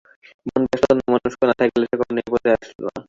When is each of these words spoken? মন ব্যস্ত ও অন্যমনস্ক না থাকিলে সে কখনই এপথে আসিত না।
মন 0.47 0.61
ব্যস্ত 0.63 0.85
ও 0.85 0.93
অন্যমনস্ক 0.93 1.39
না 1.43 1.53
থাকিলে 1.59 1.85
সে 1.89 1.95
কখনই 1.99 2.21
এপথে 2.23 2.49
আসিত 2.55 2.77
না। 2.83 2.89